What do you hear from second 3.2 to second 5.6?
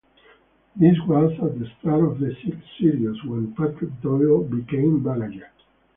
when Patrick Doyle became manager.